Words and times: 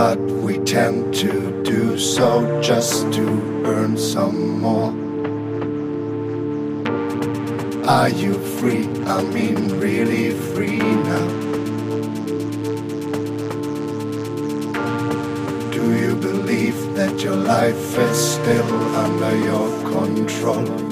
but 0.00 0.18
we 0.18 0.56
tend 0.60 1.12
to 1.12 1.62
do 1.62 1.98
so 1.98 2.58
just 2.62 3.12
to 3.12 3.24
earn 3.66 3.98
some 3.98 4.58
more. 4.58 4.92
Are 7.86 8.08
you 8.08 8.32
free? 8.56 8.88
I 9.16 9.22
mean, 9.34 9.78
really 9.78 10.30
free 10.52 10.78
now. 10.78 11.26
Do 15.76 15.84
you 16.02 16.16
believe 16.16 16.78
that 16.94 17.20
your 17.22 17.36
life 17.36 17.98
is 17.98 18.18
still 18.36 18.72
under 19.04 19.36
your 19.48 19.68
control? 19.92 20.89